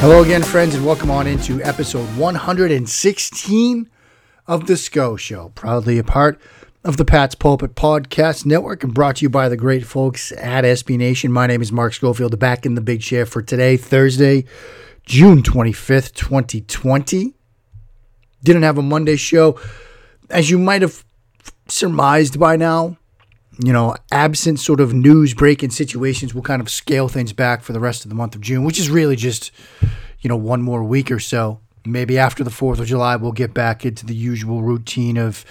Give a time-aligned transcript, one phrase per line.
[0.00, 3.90] Hello again, friends, and welcome on into episode 116
[4.46, 6.40] of The SCO Show, proudly a part
[6.82, 10.64] of the Pat's Pulpit Podcast Network and brought to you by the great folks at
[10.64, 11.30] SB Nation.
[11.30, 14.46] My name is Mark Schofield, back in the big chair for today, Thursday,
[15.04, 17.34] June 25th, 2020.
[18.42, 19.60] Didn't have a Monday show.
[20.30, 21.04] As you might have
[21.68, 22.96] surmised by now,
[23.62, 27.72] you know, absent sort of news breaking situations, we'll kind of scale things back for
[27.72, 29.50] the rest of the month of June, which is really just,
[30.20, 31.60] you know, one more week or so.
[31.84, 35.44] Maybe after the 4th of July, we'll get back into the usual routine of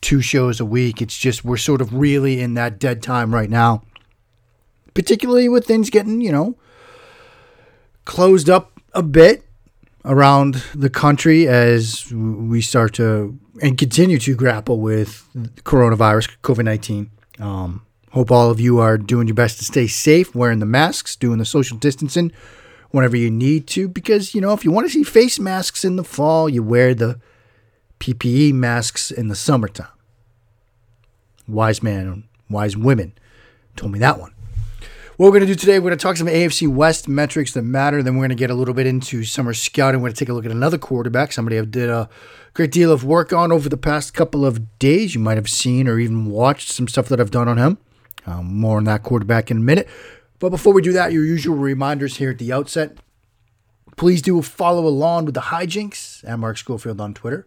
[0.00, 1.00] two shows a week.
[1.00, 3.82] It's just we're sort of really in that dead time right now,
[4.92, 6.56] particularly with things getting, you know,
[8.04, 9.44] closed up a bit
[10.04, 15.26] around the country as we start to and continue to grapple with
[15.64, 17.10] coronavirus, COVID 19.
[17.38, 21.16] Um, hope all of you are doing your best to stay safe, wearing the masks,
[21.16, 22.32] doing the social distancing
[22.90, 23.88] whenever you need to.
[23.88, 26.94] Because, you know, if you want to see face masks in the fall, you wear
[26.94, 27.18] the
[28.00, 29.88] PPE masks in the summertime.
[31.48, 33.12] Wise man, wise women
[33.76, 34.33] told me that one.
[35.16, 37.62] What we're going to do today, we're going to talk some AFC West metrics that
[37.62, 38.02] matter.
[38.02, 40.00] Then we're going to get a little bit into summer scouting.
[40.00, 42.08] We're going to take a look at another quarterback, somebody I've did a
[42.52, 45.14] great deal of work on over the past couple of days.
[45.14, 47.78] You might have seen or even watched some stuff that I've done on him.
[48.26, 49.88] Um, more on that quarterback in a minute.
[50.40, 52.98] But before we do that, your usual reminders here at the outset.
[53.96, 57.46] Please do follow along with the hijinks at Mark Schofield on Twitter.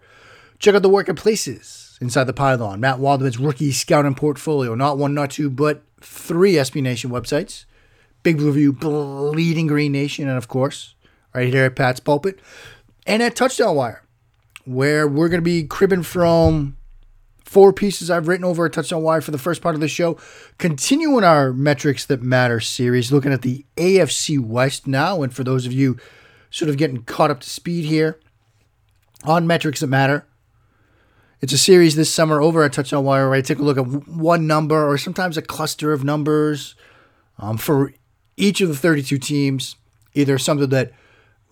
[0.60, 2.80] Check out the work at places inside the pylon.
[2.80, 4.74] Matt Waldman's rookie scouting portfolio.
[4.74, 7.66] Not one, not two, but three SB Nation websites
[8.24, 10.96] Big Blue View, Bleeding Green Nation, and of course,
[11.34, 12.40] right here at Pat's Pulpit,
[13.06, 14.04] and at Touchdown Wire,
[14.66, 16.78] where we're going to be cribbing from
[17.48, 20.18] four pieces I've written over at Touchdown Wire for the first part of the show.
[20.58, 25.24] Continuing our Metrics That Matter series, looking at the AFC West now.
[25.24, 25.98] And for those of you
[26.52, 28.20] sort of getting caught up to speed here
[29.24, 30.27] on Metrics That Matter,
[31.42, 33.86] it's a series this summer over at Touchdown Wire where I take a look at
[34.08, 36.76] one number or sometimes a cluster of numbers
[37.38, 37.94] um, for
[38.36, 39.76] each of the 32 teams,
[40.14, 40.92] either something that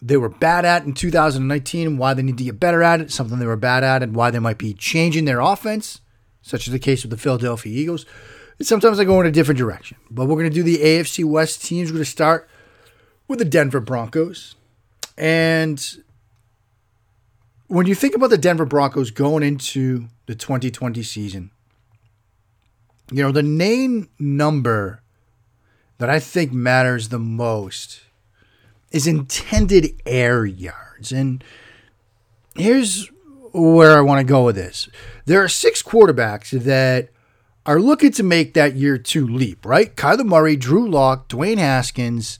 [0.01, 3.11] they were bad at in 2019 and why they need to get better at it,
[3.11, 6.01] something they were bad at and why they might be changing their offense,
[6.41, 8.05] such as the case with the Philadelphia Eagles.
[8.57, 9.97] And sometimes I go in a different direction.
[10.09, 11.89] But we're going to do the AFC West teams.
[11.89, 12.49] We're going to start
[13.27, 14.55] with the Denver Broncos.
[15.17, 16.03] And
[17.67, 21.51] when you think about the Denver Broncos going into the 2020 season,
[23.11, 25.01] you know, the main number
[25.97, 28.01] that I think matters the most
[28.91, 31.11] is intended air yards.
[31.11, 31.43] And
[32.55, 33.09] here's
[33.51, 34.89] where I want to go with this.
[35.25, 37.09] There are six quarterbacks that
[37.65, 39.95] are looking to make that year two leap, right?
[39.95, 42.37] Kyler Murray, Drew Lock, Dwayne Haskins,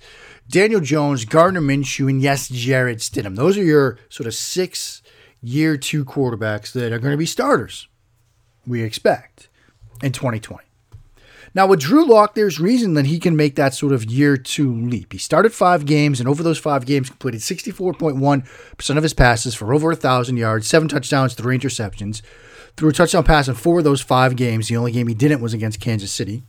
[0.47, 3.35] Daniel Jones, Gardner Minshew, and yes, Jarrett Stidham.
[3.35, 5.01] Those are your sort of six
[5.45, 7.87] year two quarterbacks that are going to be starters,
[8.65, 9.47] we expect,
[10.01, 10.63] in 2020.
[11.53, 14.75] Now, with Drew Lock, there's reason that he can make that sort of year two
[14.75, 15.13] leap.
[15.13, 19.73] He started five games, and over those five games, completed 64.1% of his passes for
[19.73, 22.21] over 1,000 yards, seven touchdowns, three interceptions.
[22.75, 24.67] Threw a touchdown pass in four of those five games.
[24.67, 26.43] The only game he didn't was against Kansas City.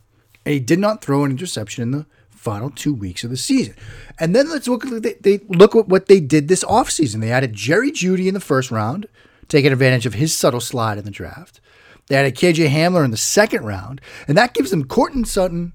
[0.45, 2.05] And he did not throw an interception in the
[2.37, 3.75] final two weeks of the season.
[4.19, 7.19] And then let's look at they, they look at what they did this offseason.
[7.19, 9.07] They added Jerry Jeudy in the first round,
[9.47, 11.59] taking advantage of his subtle slide in the draft.
[12.07, 15.73] They added KJ Hamler in the second round, and that gives them Courtland Sutton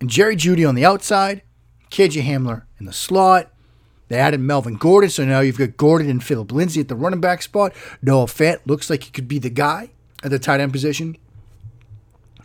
[0.00, 1.42] and Jerry Jeudy on the outside,
[1.90, 3.50] KJ Hamler in the slot.
[4.08, 7.20] They added Melvin Gordon, so now you've got Gordon and Phillip Lindsay at the running
[7.20, 7.72] back spot.
[8.02, 9.90] Noah Fant looks like he could be the guy
[10.22, 11.16] at the tight end position.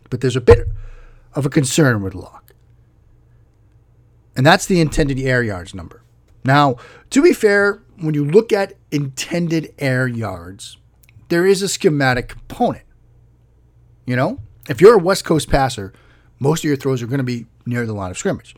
[0.10, 0.68] But there's a bit
[1.34, 2.49] of a concern with Lock.
[4.40, 6.02] And that's the intended air yards number.
[6.46, 6.78] Now,
[7.10, 10.78] to be fair, when you look at intended air yards,
[11.28, 12.86] there is a schematic component.
[14.06, 14.40] You know,
[14.70, 15.92] if you're a West Coast passer,
[16.40, 18.56] most of your throws are going to be near the line of scrimmage.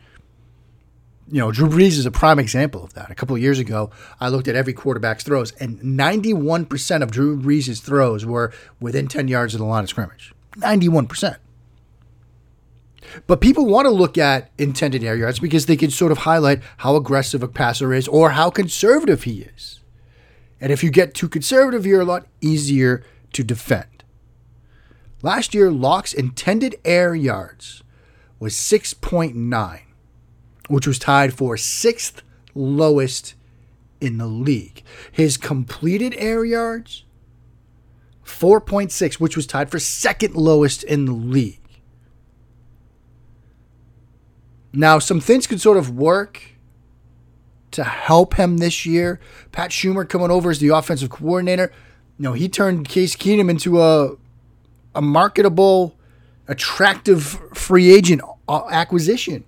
[1.27, 3.09] You know, Drew Brees is a prime example of that.
[3.09, 3.89] A couple of years ago,
[4.19, 9.27] I looked at every quarterback's throws, and 91% of Drew Brees' throws were within 10
[9.27, 10.31] yards of the line of scrimmage.
[10.57, 11.37] 91%.
[13.27, 16.61] But people want to look at intended air yards because they can sort of highlight
[16.77, 19.79] how aggressive a passer is or how conservative he is.
[20.59, 23.03] And if you get too conservative, you're a lot easier
[23.33, 24.03] to defend.
[25.23, 27.83] Last year, Lock's intended air yards
[28.39, 29.81] was 6.9,
[30.67, 32.23] which was tied for sixth
[32.55, 33.35] lowest
[33.99, 34.83] in the league.
[35.11, 37.05] His completed air yards,
[38.25, 41.60] 4.6, which was tied for second lowest in the league.
[44.73, 46.41] Now, some things could sort of work
[47.71, 49.19] to help him this year.
[49.51, 51.71] Pat Shurmur coming over as the offensive coordinator.
[52.17, 54.15] You know, he turned Case Keenum into a
[54.93, 55.95] a marketable,
[56.47, 59.43] attractive free agent uh, acquisition.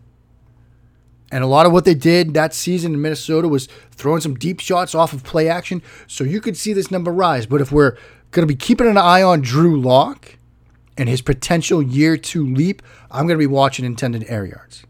[1.31, 4.59] And a lot of what they did that season in Minnesota was throwing some deep
[4.59, 5.81] shots off of play action.
[6.07, 7.45] So you could see this number rise.
[7.45, 7.97] But if we're
[8.31, 10.37] going to be keeping an eye on Drew Lock
[10.95, 14.85] and his potential year two leap, I'm going to be watching intended air yards.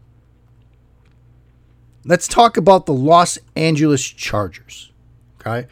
[2.06, 4.92] Let's talk about the Los Angeles Chargers.
[5.40, 5.66] Okay.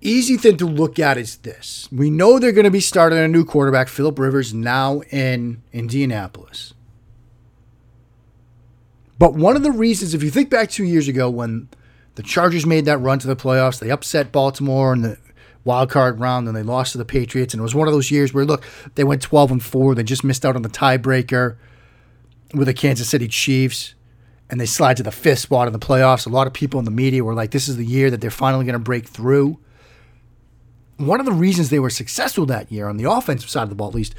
[0.00, 1.88] Easy thing to look at is this.
[1.90, 6.74] We know they're going to be starting a new quarterback, Philip Rivers, now in Indianapolis.
[9.18, 11.68] But one of the reasons, if you think back two years ago when
[12.16, 15.16] the Chargers made that run to the playoffs, they upset Baltimore in the
[15.64, 17.54] wild card round and they lost to the Patriots.
[17.54, 18.64] And it was one of those years where, look,
[18.96, 19.94] they went 12 and 4.
[19.94, 21.56] They just missed out on the tiebreaker
[22.52, 23.94] with the Kansas City Chiefs
[24.54, 26.28] and they slide to the fifth spot in the playoffs.
[26.28, 28.30] A lot of people in the media were like, this is the year that they're
[28.30, 29.58] finally going to break through.
[30.96, 33.74] One of the reasons they were successful that year, on the offensive side of the
[33.74, 34.14] ball at least,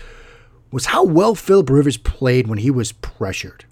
[0.72, 3.64] was how well Philip Rivers played when he was pressured.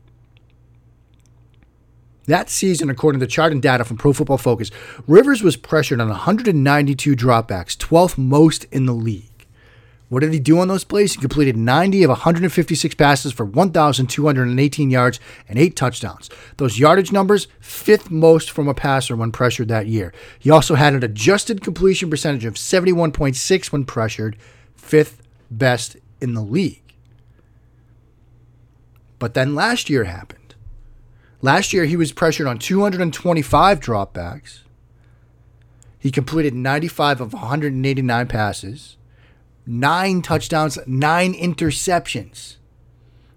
[2.27, 4.71] That season, according to chart and data from Pro Football Focus,
[5.05, 9.32] Rivers was pressured on 192 dropbacks, 12th most in the league.
[10.09, 11.13] What did he do on those plays?
[11.13, 15.19] He completed 90 of 156 passes for 1,218 yards
[15.49, 16.29] and eight touchdowns.
[16.57, 20.13] Those yardage numbers, fifth most from a passer when pressured that year.
[20.37, 24.37] He also had an adjusted completion percentage of 71.6 when pressured,
[24.75, 26.93] fifth best in the league.
[29.19, 30.55] But then last year happened.
[31.41, 34.59] Last year, he was pressured on 225 dropbacks.
[35.99, 38.97] He completed 95 of 189 passes,
[39.65, 42.57] nine touchdowns, nine interceptions.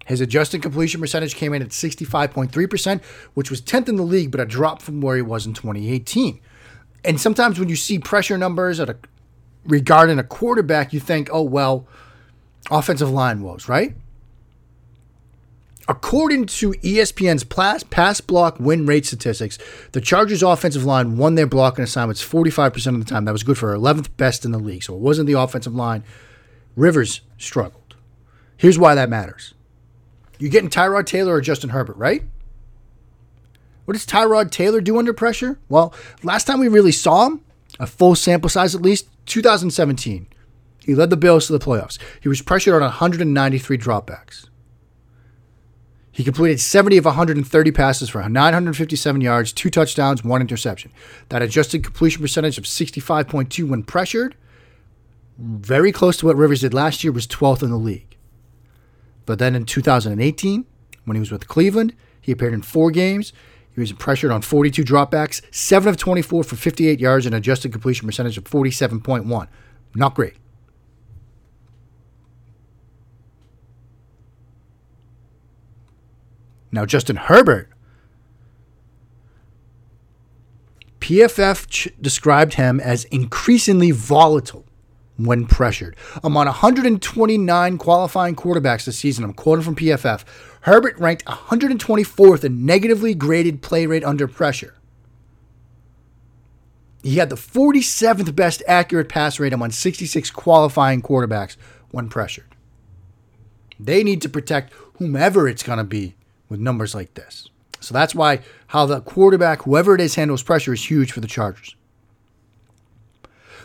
[0.05, 3.03] His adjusted completion percentage came in at 65.3%,
[3.33, 6.39] which was 10th in the league, but a drop from where he was in 2018.
[7.03, 8.97] And sometimes when you see pressure numbers at a,
[9.65, 11.87] regarding a quarterback, you think, oh, well,
[12.71, 13.95] offensive line woes, right?
[15.89, 19.57] According to ESPN's pass block win rate statistics,
[19.93, 23.23] the Chargers' offensive line won their blocking assignments 45% of the time.
[23.23, 24.83] That was good for 11th best in the league.
[24.83, 26.03] So it wasn't the offensive line.
[26.75, 27.95] Rivers struggled.
[28.57, 29.53] Here's why that matters.
[30.39, 32.23] You're getting Tyrod Taylor or Justin Herbert, right?
[33.85, 35.57] What does Tyrod Taylor do under pressure?
[35.69, 37.41] Well, last time we really saw him,
[37.79, 40.27] a full sample size at least, 2017.
[40.83, 41.97] He led the Bills to the playoffs.
[42.21, 44.49] He was pressured on 193 dropbacks.
[46.17, 50.91] He completed 70 of 130 passes for 957 yards, two touchdowns, one interception.
[51.29, 54.35] That adjusted completion percentage of 65.2 when pressured,
[55.37, 58.17] very close to what Rivers did last year, was 12th in the league.
[59.27, 60.65] But then in 2018,
[61.05, 63.31] when he was with Cleveland, he appeared in four games.
[63.75, 68.07] He was pressured on 42 dropbacks, 7 of 24 for 58 yards, and adjusted completion
[68.07, 69.47] percentage of 47.1.
[69.93, 70.33] Not great.
[76.71, 77.69] Now, Justin Herbert,
[80.99, 84.65] PFF ch- described him as increasingly volatile
[85.15, 85.95] when pressured.
[86.23, 90.23] Among 129 qualifying quarterbacks this season, I'm quoting from PFF,
[90.61, 94.75] Herbert ranked 124th in negatively graded play rate under pressure.
[97.03, 101.55] He had the 47th best accurate pass rate among 66 qualifying quarterbacks
[101.91, 102.53] when pressured.
[103.79, 106.16] They need to protect whomever it's going to be
[106.49, 107.49] with numbers like this.
[107.79, 111.27] So that's why how the quarterback, whoever it is, handles pressure is huge for the
[111.27, 111.75] Chargers.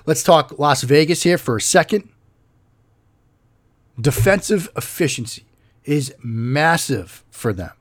[0.04, 2.08] Let's talk Las Vegas here for a second.
[4.00, 5.44] Defensive efficiency
[5.84, 7.72] is massive for them.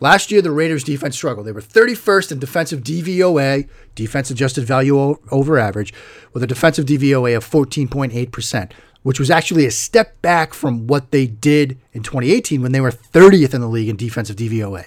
[0.00, 1.46] Last year, the Raiders' defense struggled.
[1.46, 5.92] They were 31st in defensive DVOA, defense adjusted value over average,
[6.32, 8.70] with a defensive DVOA of 14.8%
[9.02, 12.90] which was actually a step back from what they did in 2018 when they were
[12.90, 14.86] 30th in the league in defensive DVOA.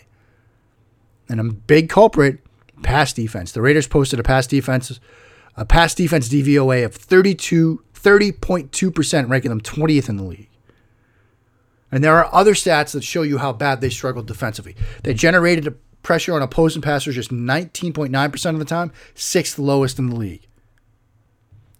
[1.29, 2.39] And a big culprit,
[2.83, 3.51] pass defense.
[3.51, 4.99] The Raiders posted a pass defense,
[5.55, 10.49] a pass defense DVOA of 32, 30.2%, ranking them 20th in the league.
[11.91, 14.75] And there are other stats that show you how bad they struggled defensively.
[15.03, 20.15] They generated pressure on opposing passers just 19.9% of the time, sixth lowest in the
[20.15, 20.47] league.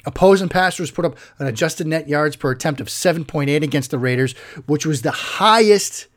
[0.06, 4.34] Opposing passers put up an adjusted net yards per attempt of 7.8 against the Raiders,
[4.66, 6.08] which was the highest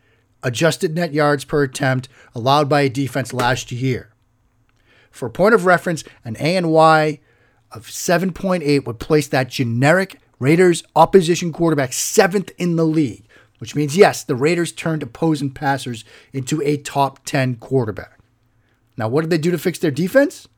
[0.43, 4.13] adjusted net yards per attempt allowed by a defense last year.
[5.11, 7.21] For a point of reference, an ANY
[7.73, 13.27] of 7.8 would place that generic Raiders opposition quarterback seventh in the league,
[13.59, 18.19] which means, yes, the Raiders turned opposing passers into a top 10 quarterback.
[18.97, 20.49] Now, what did they do to fix their defense?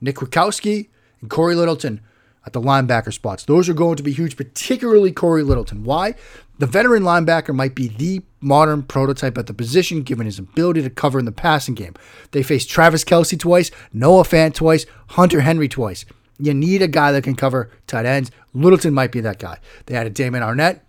[0.00, 0.88] Nick Kwiatkowski
[1.20, 2.00] and Cory Littleton
[2.46, 3.44] at the linebacker spots.
[3.44, 5.84] Those are going to be huge, particularly Cory Littleton.
[5.84, 6.14] Why?
[6.58, 10.90] The veteran linebacker might be the modern prototype at the position, given his ability to
[10.90, 11.94] cover in the passing game.
[12.30, 16.04] They faced Travis Kelce twice, Noah Fant twice, Hunter Henry twice.
[16.38, 18.30] You need a guy that can cover tight ends.
[18.52, 19.58] Littleton might be that guy.
[19.86, 20.80] They added Damon Arnette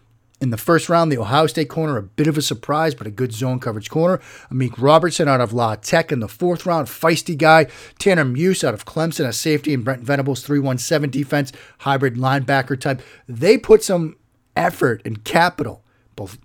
[0.46, 3.12] in the first round, the Ohio State corner, a bit of a surprise, but a
[3.12, 4.20] good zone coverage corner.
[4.52, 7.66] Amik Robertson out of La Tech in the fourth round, feisty guy.
[7.98, 13.02] Tanner Muse out of Clemson, a safety, and Brent Venables, 317 defense, hybrid linebacker type.
[13.28, 14.18] They put some
[14.56, 15.84] effort and capital,
[16.16, 16.38] both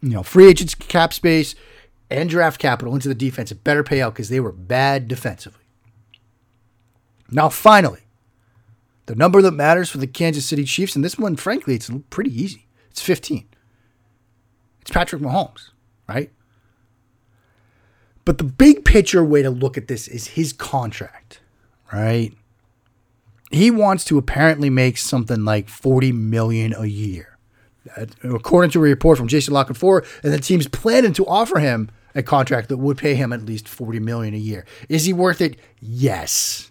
[0.00, 1.54] you know, free agents cap space
[2.08, 3.52] and draft capital into the defense.
[3.52, 5.64] It better pay out because they were bad defensively.
[7.30, 8.06] Now, finally,
[9.04, 12.30] the number that matters for the Kansas City Chiefs, and this one, frankly, it's pretty
[12.30, 12.63] easy.
[12.94, 13.48] It's 15.
[14.82, 15.70] It's Patrick Mahomes,
[16.08, 16.30] right?
[18.24, 21.40] But the big picture way to look at this is his contract,
[21.92, 22.32] right?
[23.50, 27.36] He wants to apparently make something like 40 million a year.
[28.22, 31.90] According to a report from Jason La Canfora, and the team's planning to offer him
[32.14, 34.64] a contract that would pay him at least 40 million a year.
[34.88, 35.56] Is he worth it?
[35.80, 36.70] Yes.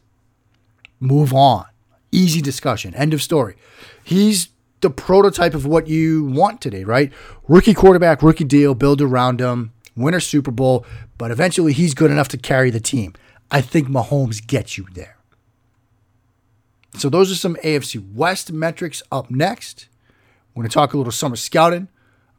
[1.02, 1.66] Move on.
[2.14, 2.96] Easy discussion.
[2.96, 3.58] End of story.
[4.06, 4.48] He's
[4.84, 7.12] the prototype of what you want today, right?
[7.48, 10.86] Rookie quarterback, rookie deal, build around him, win a Super Bowl,
[11.18, 13.14] but eventually he's good enough to carry the team.
[13.50, 15.18] I think Mahomes gets you there.
[16.96, 19.88] So those are some AFC West metrics up next.
[20.54, 21.88] We're going to talk a little summer scouting.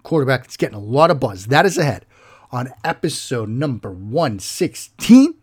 [0.04, 1.46] Quarterback that's getting a lot of buzz.
[1.46, 2.06] That is ahead
[2.52, 5.34] on episode number 116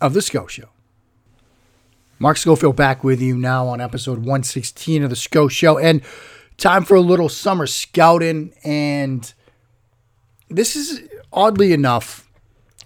[0.00, 0.73] of The Sco Show.
[2.18, 5.78] Mark Schofield back with you now on episode 116 of the Sco Show.
[5.78, 6.02] And
[6.56, 8.54] time for a little summer scouting.
[8.64, 9.32] And
[10.48, 11.02] this is
[11.32, 12.30] oddly enough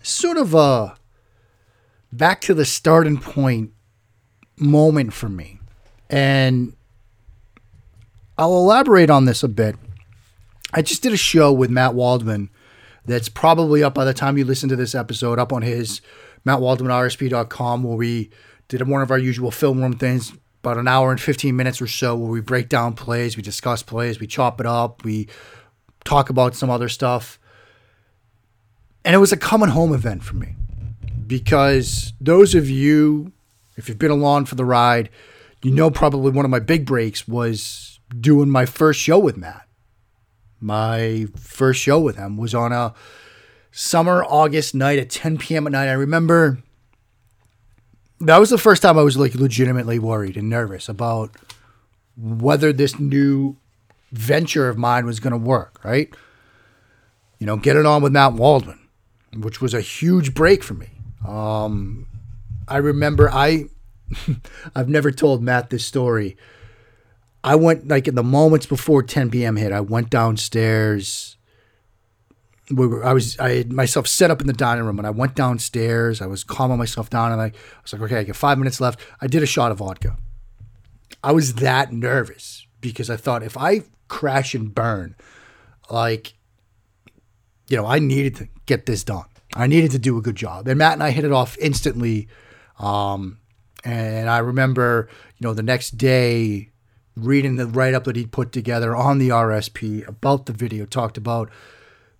[0.02, 0.97] sort of a
[2.12, 3.73] back to the starting point
[4.56, 5.61] moment for me.
[6.08, 6.75] And
[8.38, 9.76] I'll elaborate on this a bit.
[10.73, 12.50] I just did a show with Matt Waldman
[13.04, 16.00] that's probably up by the time you listen to this episode, up on his
[16.47, 18.30] mattwaldmanrsp.com, where we
[18.68, 20.32] did one of our usual film room things,
[20.62, 23.82] about an hour and 15 minutes or so, where we break down plays, we discuss
[23.82, 25.28] plays, we chop it up, we
[26.04, 27.38] talk about some other stuff.
[29.04, 30.54] And it was a coming home event for me
[31.26, 33.32] because those of you,
[33.76, 35.08] if you've been along for the ride,
[35.62, 39.66] you know probably one of my big breaks was doing my first show with Matt.
[40.60, 42.94] My first show with him was on a
[43.70, 45.66] summer August night at 10 p.m.
[45.66, 45.88] at night.
[45.88, 46.58] I remember
[48.20, 51.30] that was the first time I was like legitimately worried and nervous about
[52.16, 53.56] whether this new
[54.10, 56.12] venture of mine was going to work, right?
[57.38, 58.80] You know, getting on with Matt Waldman,
[59.37, 60.88] which was a huge break for me.
[61.26, 62.06] Um,
[62.66, 63.66] I remember I,
[64.75, 66.37] I've never told Matt this story.
[67.44, 69.56] I went like in the moments before 10 p.m.
[69.56, 69.72] hit.
[69.72, 71.38] I went downstairs
[72.70, 75.10] we were, I was I had myself set up in the dining room and I
[75.10, 76.20] went downstairs.
[76.20, 78.80] I was calming myself down and I, I was like, okay, I got five minutes
[78.80, 79.00] left.
[79.20, 80.16] I did a shot of vodka.
[81.22, 85.16] I was that nervous because I thought if I crash and burn,
[85.90, 86.34] like,
[87.68, 89.25] you know, I needed to get this done.
[89.54, 90.68] I needed to do a good job.
[90.68, 92.28] And Matt and I hit it off instantly.
[92.78, 93.38] Um,
[93.84, 95.08] and I remember,
[95.38, 96.70] you know, the next day
[97.16, 101.16] reading the write up that he put together on the RSP about the video, talked
[101.16, 101.50] about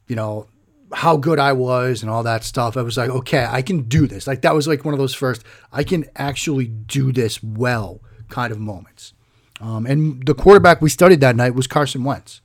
[0.09, 0.47] you know,
[0.93, 2.77] how good I was and all that stuff.
[2.77, 4.27] I was like, okay, I can do this.
[4.27, 8.53] Like that was like one of those first, I can actually do this well kind
[8.53, 9.13] of moments.
[9.61, 12.41] Um, and the quarterback we studied that night was Carson Wentz.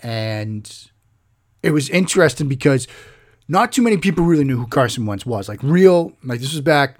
[0.00, 0.72] And
[1.62, 2.86] it was interesting because
[3.48, 5.48] not too many people really knew who Carson Wentz was.
[5.48, 6.98] Like real, like this was back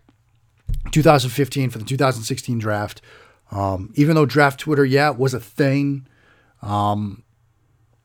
[0.90, 3.02] 2015 for the 2016 draft.
[3.52, 6.09] Um, even though draft Twitter, yeah, was a thing.
[6.62, 7.23] Um,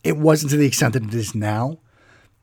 [0.03, 1.79] it wasn't to the extent that it is now.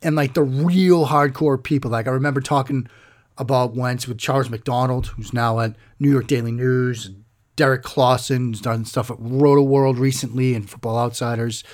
[0.02, 2.88] And like the real hardcore people, like I remember talking
[3.36, 7.24] about Wentz with Charles McDonald, who's now at New York Daily News, and
[7.56, 11.64] Derrik Klassen, who's done stuff at Roto World recently and Football Outsiders,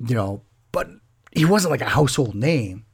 [0.00, 0.88] you know, but
[1.32, 2.84] he wasn't like a household name.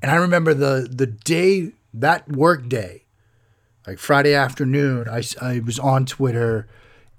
[0.00, 3.06] And I remember the the day that work day,
[3.86, 6.68] like Friday afternoon, I, I was on Twitter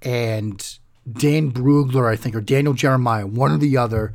[0.00, 0.78] and
[1.10, 4.14] Dane Brugler, I think, or Daniel Jeremiah, one or the other,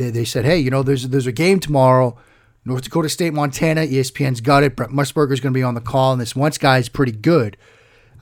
[0.00, 2.16] they, they said, hey, you know, there's there's a game tomorrow.
[2.64, 3.82] North Dakota State, Montana.
[3.82, 4.74] ESPN's got it.
[4.74, 7.56] Brent Musburger's going to be on the call, and this Wentz guy is pretty good.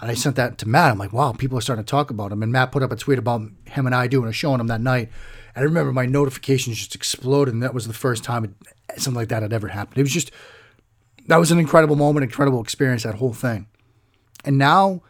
[0.00, 0.92] And I sent that to Matt.
[0.92, 2.42] I'm like, wow, people are starting to talk about him.
[2.42, 4.68] And Matt put up a tweet about him and I doing a show on him
[4.68, 5.10] that night.
[5.56, 8.50] And I remember my notifications just exploded, and that was the first time it,
[9.00, 9.98] something like that had ever happened.
[9.98, 10.30] It was just
[11.26, 13.66] that was an incredible moment, incredible experience, that whole thing.
[14.44, 15.02] And now,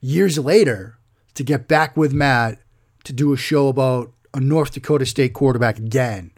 [0.00, 0.98] years later,
[1.34, 2.58] to get back with Matt
[3.04, 6.32] to do a show about a North Dakota State quarterback again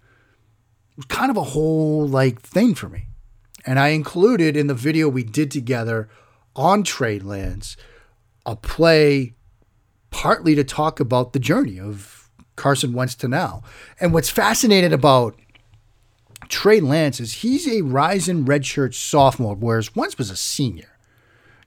[0.93, 3.07] it was kind of a whole like thing for me.
[3.65, 6.09] And I included in the video we did together
[6.55, 7.77] on Trey Lance
[8.45, 9.35] a play
[10.11, 13.63] partly to talk about the journey of Carson Wentz to now.
[14.01, 15.39] And what's fascinating about
[16.49, 20.99] Trey Lance is he's a rising redshirt sophomore, whereas Wentz was a senior.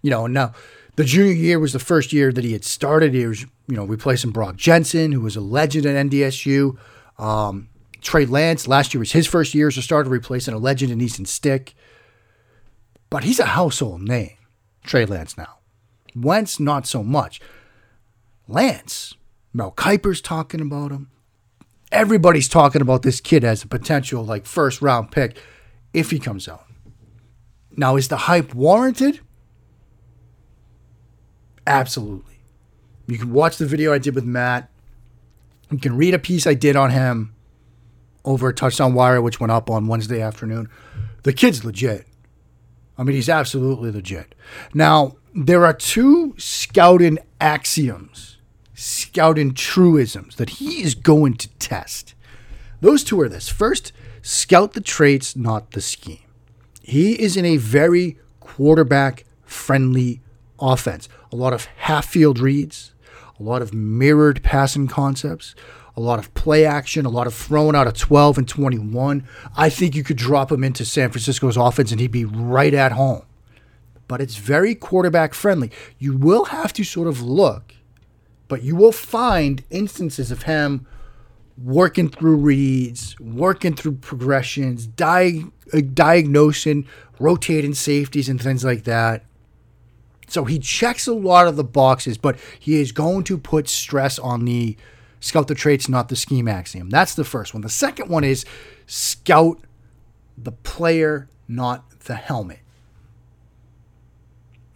[0.03, 0.53] You know, now
[0.95, 3.13] the junior year was the first year that he had started.
[3.13, 6.77] He was, you know, replacing Brock Jensen, who was a legend at NDSU.
[7.17, 7.69] Um,
[8.01, 11.01] Trey Lance, last year was his first year as a starter, replacing a legend in
[11.01, 11.73] Easton Stick.
[13.09, 14.37] But he's a household name,
[14.83, 15.57] Trey Lance now.
[16.15, 17.41] Wentz, not so much.
[18.47, 19.15] Lance,
[19.53, 21.09] Mel Kiper's talking about him.
[21.91, 25.37] Everybody's talking about this kid as a potential like first round pick
[25.93, 26.65] if he comes out.
[27.75, 29.19] Now, is the hype warranted?
[31.67, 32.39] Absolutely.
[33.07, 34.69] You can watch the video I did with Matt.
[35.71, 37.33] You can read a piece I did on him
[38.23, 40.69] over Touchdown Wire, which went up on Wednesday afternoon.
[41.23, 42.07] The kid's legit.
[42.97, 44.35] I mean, he's absolutely legit.
[44.73, 48.37] Now, there are two scouting axioms,
[48.73, 52.15] scouting truisms that he is going to test.
[52.81, 53.91] Those two are this first,
[54.21, 56.19] scout the traits, not the scheme.
[56.81, 60.21] He is in a very quarterback friendly
[60.59, 61.09] offense.
[61.35, 62.93] A lot of half field reads,
[63.37, 65.53] a lot of mirrored passing concepts,
[65.93, 69.27] a lot of play action, a lot of throwing out of 12 and 21.
[69.57, 72.93] I think you could drop him into San Francisco's offense and he'd be right at
[72.93, 73.23] home.
[74.07, 75.71] But it's very quarterback friendly.
[75.99, 77.75] You will have to sort of look,
[78.47, 80.87] but you will find instances of him
[81.61, 85.43] working through reads, working through progressions, di-
[85.73, 86.87] uh, diagnosing,
[87.19, 89.25] rotating safeties, and things like that.
[90.27, 94.17] So he checks a lot of the boxes, but he is going to put stress
[94.19, 94.75] on the
[95.19, 96.89] scout the traits, not the scheme axiom.
[96.89, 97.61] That's the first one.
[97.61, 98.45] The second one is
[98.85, 99.59] scout
[100.37, 102.59] the player, not the helmet.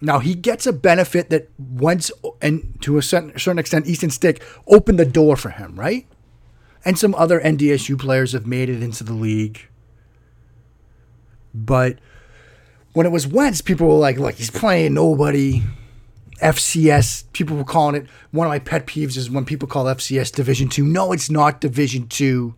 [0.01, 4.97] Now he gets a benefit that Wentz and to a certain, extent, Easton Stick opened
[4.97, 6.07] the door for him, right?
[6.85, 9.67] And some other NDSU players have made it into the league.
[11.53, 11.99] But
[12.99, 15.63] when it was Wentz, people were like, look, he's playing nobody.
[16.41, 18.09] FCS, people were calling it.
[18.31, 20.83] One of my pet peeves is when people call FCS Division Two.
[20.83, 22.55] No, it's not Division Two.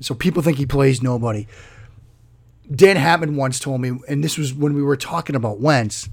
[0.00, 1.46] So people think he plays nobody.
[2.70, 6.10] Dan Hatman once told me, and this was when we were talking about Wentz.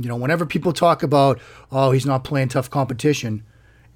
[0.00, 3.44] You know, whenever people talk about, oh, he's not playing tough competition,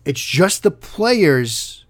[0.05, 1.85] it's just the players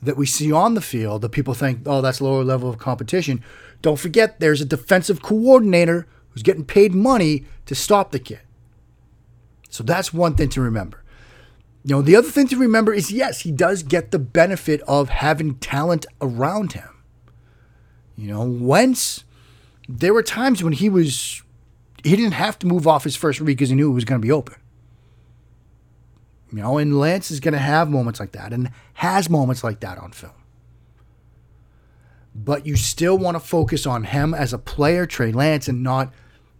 [0.00, 3.44] that we see on the field that people think, oh, that's lower level of competition.
[3.82, 8.40] Don't forget, there's a defensive coordinator who's getting paid money to stop the kid.
[9.70, 11.02] So that's one thing to remember.
[11.84, 15.08] You know, the other thing to remember is yes, he does get the benefit of
[15.08, 16.88] having talent around him.
[18.16, 19.24] You know, Wentz,
[19.88, 21.42] there were times when he was,
[22.02, 24.20] he didn't have to move off his first read because he knew it was going
[24.20, 24.56] to be open.
[26.50, 29.80] You know, and Lance is going to have moments like that and has moments like
[29.80, 30.32] that on film
[32.44, 36.12] but you still want to focus on him as a player, Trey Lance, and not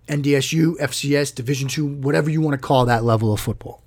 [0.09, 3.83] NDSU, FCS, Division two, whatever you want to call that level of football.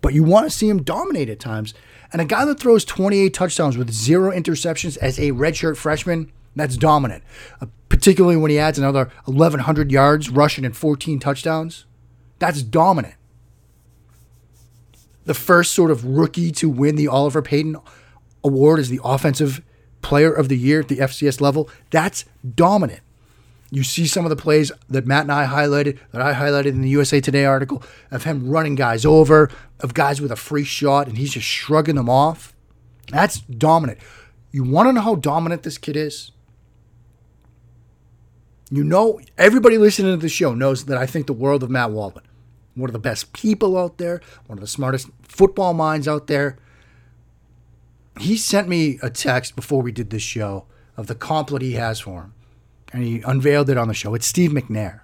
[0.00, 1.74] But you want to see him dominate at times.
[2.12, 6.76] And a guy that throws 28 touchdowns with zero interceptions as a redshirt freshman, that's
[6.76, 7.22] dominant.
[7.60, 11.86] Uh, particularly when he adds another 1,100 yards rushing and 14 touchdowns.
[12.38, 13.14] That's dominant.
[15.24, 17.76] The first sort of rookie to win the Walter Payton
[18.42, 19.60] Award as the offensive
[20.02, 23.00] player of the year at the FCS level, that's dominant.
[23.70, 26.82] You see some of the plays that Matt and I highlighted, that I highlighted in
[26.82, 31.06] the USA Today article, of him running guys over, of guys with a free shot,
[31.06, 32.52] and he's just shrugging them off.
[33.10, 33.98] That's dominant.
[34.50, 36.32] You want to know how dominant this kid is?
[38.70, 41.92] You know, everybody listening to the show knows that I think the world of Matt
[41.92, 42.24] Waldman.
[42.74, 46.56] One of the best people out there, one of the smartest football minds out there
[48.18, 52.00] he sent me a text before we did this show of the compliment he has
[52.00, 52.34] for him,
[52.92, 54.14] and he unveiled it on the show.
[54.14, 55.00] It's Steve McNair.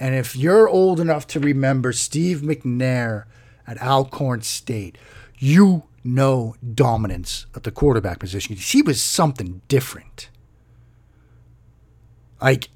[0.00, 3.24] And if you're old enough to remember Steve McNair
[3.66, 4.98] at Alcorn State,
[5.38, 8.56] you know dominance at the quarterback position.
[8.56, 10.28] He was something different.
[12.40, 12.70] Like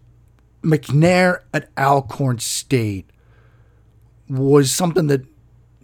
[0.62, 3.10] McNair at Alcorn State
[4.28, 5.22] was something that,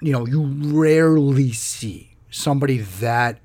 [0.01, 3.41] you know, you rarely see somebody that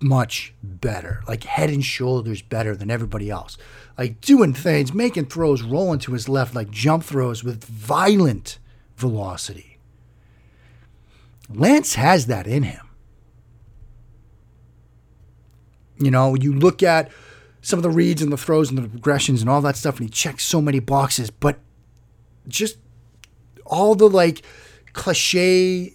[0.00, 3.58] much better, like head and shoulders better than everybody else.
[3.98, 8.58] Like doing things, making throws, rolling to his left, like jump throws with violent
[8.96, 9.78] velocity.
[11.52, 12.86] Lance has that in him.
[15.98, 17.10] You know, you look at
[17.60, 20.08] some of the reads and the throws and the progressions and all that stuff, and
[20.08, 21.58] he checks so many boxes, but
[22.48, 22.78] just
[23.66, 24.42] all the like
[24.94, 25.94] cliche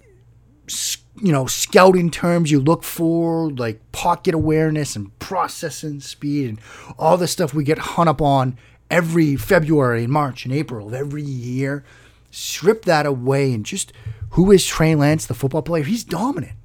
[1.21, 6.59] you know, scouting terms you look for, like pocket awareness and processing speed and
[6.97, 8.57] all the stuff we get hung up on
[8.89, 11.83] every February and March and April of every year.
[12.31, 13.93] Strip that away and just
[14.31, 15.83] who is Trey Lance, the football player?
[15.83, 16.57] He's dominant.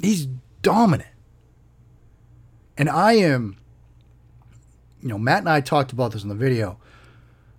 [0.00, 0.26] He's
[0.62, 1.08] dominant.
[2.76, 3.58] And I am,
[5.00, 6.78] you know, Matt and I talked about this in the video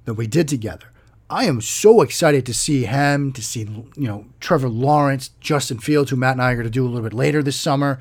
[0.03, 0.87] that we did together.
[1.33, 6.11] I am so excited to see him, to see you know Trevor Lawrence, Justin Fields,
[6.11, 7.99] who Matt and I are going to do a little bit later this summer,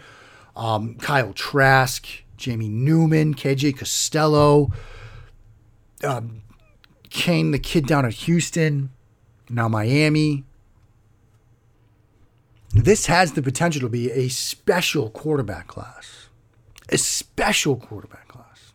[0.54, 4.70] um, Kyle Trask, Jamie Newman, KJ Costello,
[6.04, 6.42] um,
[7.08, 8.90] Kane, the kid down at Houston,
[9.48, 10.44] now Miami.
[12.74, 16.28] This has the potential to be a special quarterback class,
[16.90, 18.74] a special quarterback class.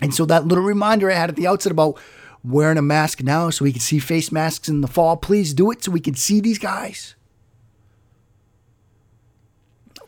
[0.00, 1.98] And so that little reminder I had at the outset about
[2.44, 5.16] wearing a mask now so we can see face masks in the fall.
[5.16, 7.14] Please do it so we can see these guys.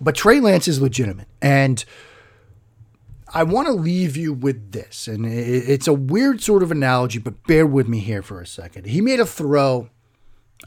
[0.00, 1.28] But Trey Lance is legitimate.
[1.40, 1.84] And
[3.32, 5.08] I want to leave you with this.
[5.08, 8.86] And it's a weird sort of analogy, but bear with me here for a second.
[8.86, 9.88] He made a throw.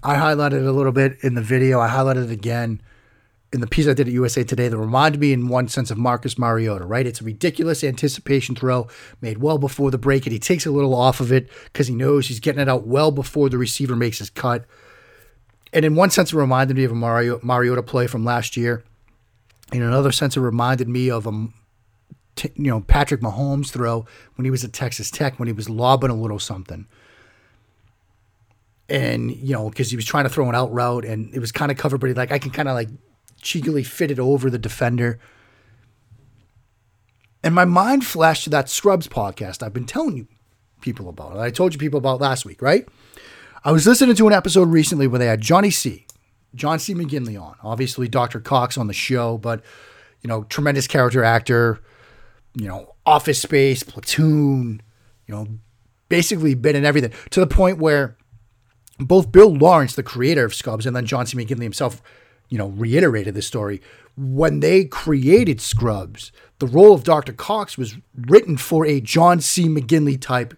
[0.04, 2.82] I highlighted a little bit in the video, I highlighted it again
[3.54, 5.98] in the piece I did at USA Today that reminded me in one sense of
[5.98, 7.08] Marcus Mariota, right?
[7.08, 8.88] It's a ridiculous anticipation throw
[9.22, 11.96] made well before the break, and he takes a little off of it because he
[11.96, 14.66] knows he's getting it out well before the receiver makes his cut.
[15.72, 18.84] And in one sense, it reminded me of a Mario, Mariota play from last year.
[19.72, 21.32] In another sense, it reminded me of a
[22.56, 24.06] you know Patrick Mahomes throw
[24.36, 26.86] when he was at Texas Tech when he was lobbing a little something.
[28.90, 31.52] And you know, because he was trying to throw an out route and it was
[31.52, 32.90] kind of covered, but he like I can kind of like
[33.42, 35.20] cheekily fitted over the defender.
[37.44, 40.28] And my mind flashed to that Scrubs podcast I've been telling you
[40.82, 41.38] people about.
[41.38, 42.88] I told you people about last week, right?
[43.64, 46.06] I was listening to an episode recently where they had Johnny C,
[46.56, 46.94] John C.
[46.94, 47.56] McGinley on.
[47.64, 48.40] Obviously, Dr.
[48.40, 49.64] Cox on the show, but,
[50.22, 51.82] you know, tremendous character actor,
[52.54, 54.82] you know, Office Space, Platoon,
[55.26, 55.48] you know,
[56.10, 58.18] basically been in everything to the point where
[59.00, 61.38] both Bill Lawrence, the creator of Scrubs, and then John C.
[61.38, 62.02] McGinley himself
[62.50, 63.82] you know, reiterated this story.
[64.16, 67.34] When they created Scrubs, the role of Dr.
[67.34, 69.68] Cox was written for a John C.
[69.68, 70.56] McGinley type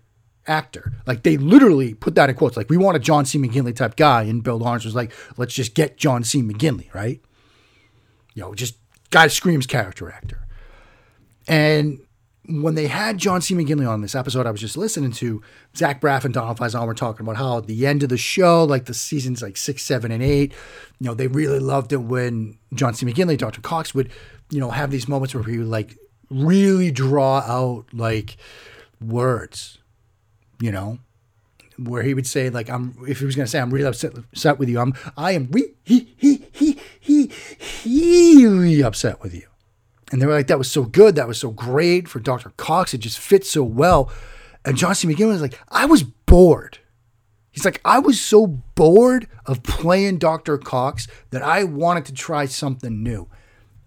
[0.47, 0.93] actor.
[1.05, 2.57] Like they literally put that in quotes.
[2.57, 3.37] Like we want a John C.
[3.37, 6.41] McGinley type guy, and Bill Lawrence was like, "Let's just get John C.
[6.41, 7.21] McGinley, right?
[8.33, 8.75] You know, just
[9.09, 10.47] guy screams character actor."
[11.47, 11.99] And
[12.49, 13.53] when they had John C.
[13.53, 15.41] McGinley on this episode, I was just listening to
[15.77, 18.63] Zach Braff and Donald Faison were talking about how at the end of the show,
[18.63, 20.51] like the seasons like six, seven, and eight,
[20.99, 23.05] you know, they really loved it when John C.
[23.05, 23.61] McGinley, Dr.
[23.61, 24.09] Cox would,
[24.49, 25.95] you know, have these moments where he would like
[26.31, 28.37] really draw out like
[28.99, 29.77] words,
[30.59, 30.97] you know,
[31.77, 34.57] where he would say like I'm if he was gonna say I'm really upset, upset
[34.57, 39.48] with you, I'm I am re he he he he he upset with you.
[40.11, 41.15] And they were like, that was so good.
[41.15, 42.49] That was so great for Dr.
[42.57, 42.93] Cox.
[42.93, 44.11] It just fits so well.
[44.65, 45.07] And John C.
[45.07, 46.79] McGinley was like, I was bored.
[47.51, 50.57] He's like, I was so bored of playing Dr.
[50.57, 53.27] Cox that I wanted to try something new.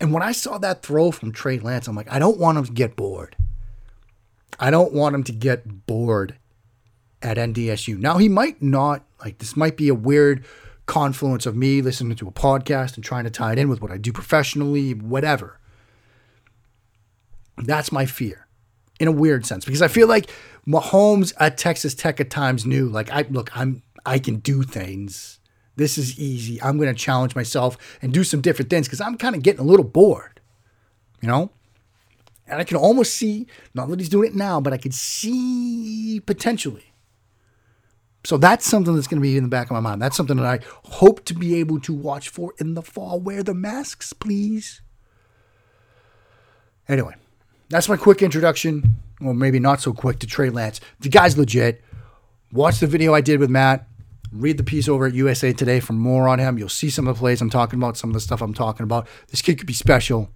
[0.01, 2.65] And when I saw that throw from Trey Lance, I'm like, I don't want him
[2.65, 3.37] to get bored.
[4.59, 6.37] I don't want him to get bored
[7.23, 7.99] at NDSU.
[7.99, 10.45] Now, he might not, like, this might be a weird
[10.87, 13.93] confluence of me listening to a podcast and trying to tie it in with what
[13.93, 15.59] I do professionally, whatever.
[17.67, 18.47] That's my fear
[19.01, 20.31] in a weird sense because I feel like
[20.67, 25.39] Mahomes at Texas Tech at times knew like I look I'm I can do things.
[25.77, 26.61] This is easy.
[26.63, 29.61] I'm going to challenge myself and do some different things because I'm kind of getting
[29.61, 30.41] a little bored,
[31.21, 31.51] you know.
[32.47, 36.21] And I can almost see not that he's doing it now, but I could see
[36.27, 36.93] potentially.
[38.25, 40.01] So that's something that's going to be in the back of my mind.
[40.01, 43.19] That's something that I hope to be able to watch for in the fall.
[43.19, 44.81] Wear the masks, please.
[46.89, 47.15] Anyway,
[47.73, 50.79] that's my quick introduction, or maybe not so quick, to Trey Lance.
[51.01, 51.83] The guy's legit.
[52.53, 53.89] Watch the video I did with Matt.
[54.31, 56.59] Read the piece over at USA Today for more on him.
[56.59, 58.85] You'll see some of the plays I'm talking about, some of the stuff I'm talking
[58.85, 59.09] about.
[59.29, 60.29] This kid could be special.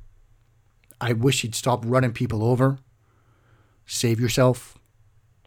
[0.99, 2.79] I wish he'd stop running people over.
[3.85, 4.79] Save yourself.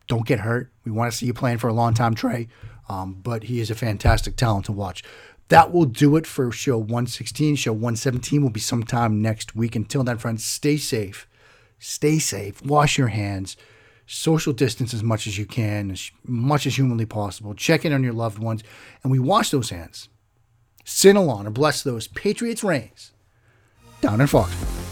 [0.08, 0.72] Don't get hurt.
[0.86, 2.50] We want to see you playing for a long time, Trey.
[2.88, 5.04] Um, but he is a fantastic talent to watch.
[5.48, 7.56] that will do it for show 116.
[7.56, 9.76] Show 117 will be sometime next week.
[9.76, 11.28] Until then, friends, stay safe.
[11.80, 12.64] Stay safe.
[12.64, 13.58] Wash your hands.
[14.06, 17.54] Social distance as much as you can, as much as humanly possible.
[17.54, 18.64] Check in on your loved ones.
[19.04, 20.10] And we wash those hands.
[20.84, 23.12] Sin along and bless those Patriots reigns
[24.02, 24.89] down in Foxborough.